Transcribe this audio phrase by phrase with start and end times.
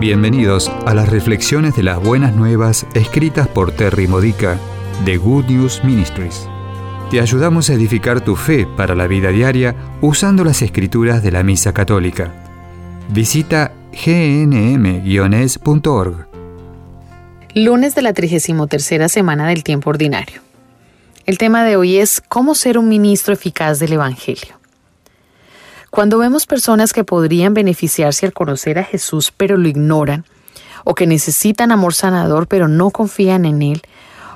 [0.00, 4.56] Bienvenidos a las reflexiones de las buenas nuevas escritas por Terry Modica
[5.04, 6.48] de Good News Ministries.
[7.10, 11.42] Te ayudamos a edificar tu fe para la vida diaria usando las escrituras de la
[11.42, 12.32] Misa Católica.
[13.08, 15.08] Visita gnm-es.org.
[17.56, 20.42] Lunes de la 33 semana del tiempo ordinario.
[21.26, 24.57] El tema de hoy es cómo ser un ministro eficaz del Evangelio.
[25.90, 30.24] Cuando vemos personas que podrían beneficiarse al conocer a Jesús pero lo ignoran,
[30.84, 33.82] o que necesitan amor sanador pero no confían en Él,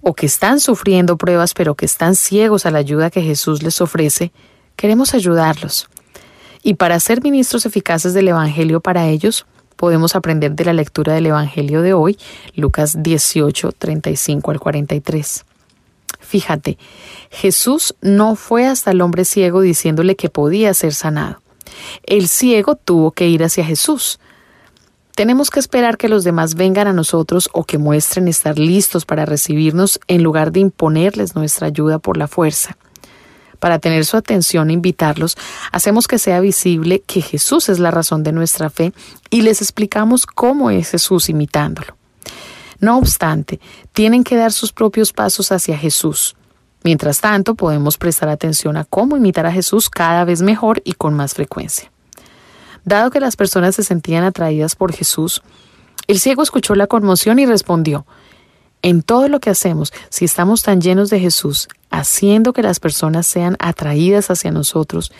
[0.00, 3.80] o que están sufriendo pruebas pero que están ciegos a la ayuda que Jesús les
[3.80, 4.32] ofrece,
[4.74, 5.88] queremos ayudarlos.
[6.62, 11.26] Y para ser ministros eficaces del Evangelio para ellos, podemos aprender de la lectura del
[11.26, 12.18] Evangelio de hoy,
[12.54, 15.44] Lucas 18, 35 al 43.
[16.26, 16.76] Fíjate,
[17.30, 21.40] Jesús no fue hasta el hombre ciego diciéndole que podía ser sanado.
[22.02, 24.18] El ciego tuvo que ir hacia Jesús.
[25.14, 29.24] Tenemos que esperar que los demás vengan a nosotros o que muestren estar listos para
[29.24, 32.76] recibirnos en lugar de imponerles nuestra ayuda por la fuerza.
[33.60, 35.38] Para tener su atención e invitarlos,
[35.70, 38.92] hacemos que sea visible que Jesús es la razón de nuestra fe
[39.30, 41.96] y les explicamos cómo es Jesús imitándolo.
[42.80, 43.60] No obstante,
[43.92, 46.36] tienen que dar sus propios pasos hacia Jesús.
[46.84, 51.14] Mientras tanto, podemos prestar atención a cómo imitar a Jesús cada vez mejor y con
[51.14, 51.90] más frecuencia.
[52.84, 55.42] Dado que las personas se sentían atraídas por Jesús,
[56.06, 58.06] el ciego escuchó la conmoción y respondió,
[58.82, 63.26] en todo lo que hacemos, si estamos tan llenos de Jesús, haciendo que las personas
[63.26, 65.10] sean atraídas hacia nosotros,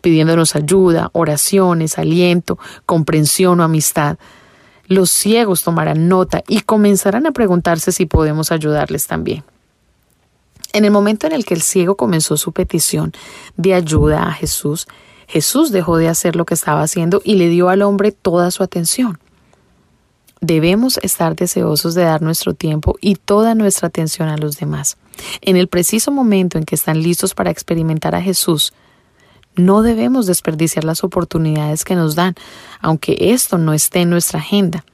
[0.00, 4.18] pidiéndonos ayuda, oraciones, aliento, comprensión o amistad,
[4.86, 9.44] los ciegos tomarán nota y comenzarán a preguntarse si podemos ayudarles también.
[10.72, 13.12] En el momento en el que el ciego comenzó su petición
[13.56, 14.88] de ayuda a Jesús,
[15.26, 18.62] Jesús dejó de hacer lo que estaba haciendo y le dio al hombre toda su
[18.62, 19.18] atención.
[20.40, 24.98] Debemos estar deseosos de dar nuestro tiempo y toda nuestra atención a los demás.
[25.40, 28.74] En el preciso momento en que están listos para experimentar a Jesús,
[29.56, 32.34] no debemos desperdiciar las oportunidades que nos dan,
[32.80, 34.84] aunque esto no esté en nuestra agenda.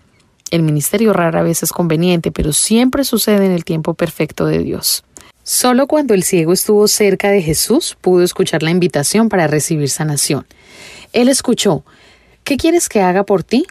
[0.51, 5.05] El ministerio rara vez es conveniente, pero siempre sucede en el tiempo perfecto de Dios.
[5.43, 10.47] Solo cuando el ciego estuvo cerca de Jesús pudo escuchar la invitación para recibir sanación.
[11.13, 11.85] Él escuchó,
[12.45, 13.67] ¿qué quieres que haga por ti?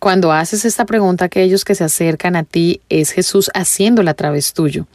[0.00, 4.52] Cuando haces esta pregunta, aquellos que se acercan a ti es Jesús haciéndola a través
[4.52, 4.86] tuyo.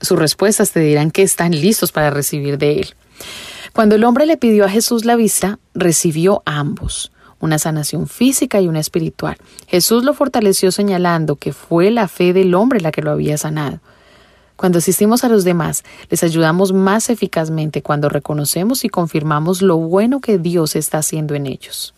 [0.00, 2.94] Sus respuestas te dirán que están listos para recibir de Él.
[3.72, 8.68] Cuando el hombre le pidió a Jesús la vista, recibió ambos, una sanación física y
[8.68, 9.36] una espiritual.
[9.68, 13.80] Jesús lo fortaleció señalando que fue la fe del hombre la que lo había sanado.
[14.56, 20.20] Cuando asistimos a los demás, les ayudamos más eficazmente cuando reconocemos y confirmamos lo bueno
[20.20, 21.94] que Dios está haciendo en ellos.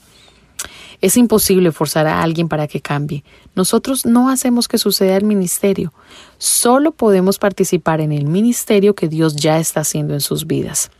[1.00, 3.24] Es imposible forzar a alguien para que cambie.
[3.56, 5.92] Nosotros no hacemos que suceda el ministerio.
[6.38, 10.92] Solo podemos participar en el ministerio que Dios ya está haciendo en sus vidas.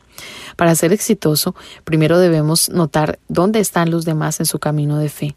[0.57, 1.55] Para ser exitoso,
[1.85, 5.37] primero debemos notar dónde están los demás en su camino de fe.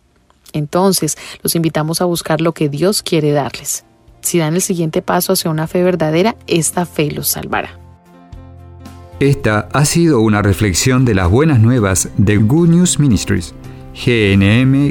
[0.54, 3.84] Entonces, los invitamos a buscar lo que Dios quiere darles.
[4.22, 7.80] Si dan el siguiente paso hacia una fe verdadera, esta fe los salvará.
[9.20, 13.54] Esta ha sido una reflexión de las buenas nuevas de Good News Ministries
[13.96, 14.90] gnm-es.org.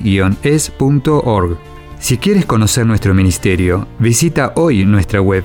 [1.99, 5.45] Si quieres conocer nuestro ministerio, visita hoy nuestra web.